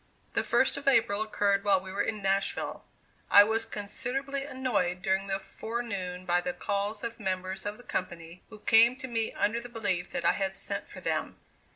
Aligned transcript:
The 0.33 0.43
first 0.43 0.77
of 0.77 0.87
April 0.87 1.21
occurred 1.21 1.63
while 1.63 1.79
we 1.79 1.91
were 1.91 2.01
in 2.01 2.23
Nashville. 2.23 2.83
I 3.29 3.43
was 3.43 3.67
considerably 3.67 4.43
annoyed 4.45 5.03
during 5.03 5.27
the 5.27 5.37
forenoon 5.37 6.25
by 6.25 6.41
the 6.41 6.53
calls 6.53 7.03
of 7.03 7.19
members 7.19 7.67
of 7.67 7.77
the 7.77 7.83
company 7.83 8.41
who 8.49 8.57
came 8.57 8.95
to 8.95 9.07
me 9.07 9.31
under 9.33 9.61
the 9.61 9.69
belief 9.69 10.09
that 10.09 10.25
I 10.25 10.31
had 10.31 10.55
sent 10.55 10.89
for 10.89 11.01
them. 11.01 11.37